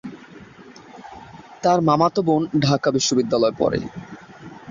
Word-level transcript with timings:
তার 1.63 1.79
মামাতো 1.81 2.21
বোন 2.27 2.41
ঢাকা 2.65 2.89
বিশ্ববিদ্যালয়ে 2.91 3.57
পড়ে। 3.57 3.79